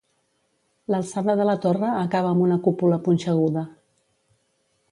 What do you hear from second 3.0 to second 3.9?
punxeguda.